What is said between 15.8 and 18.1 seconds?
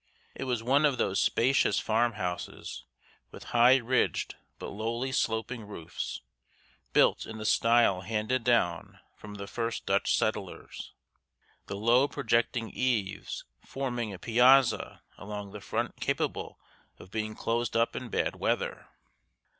capable of being closed up in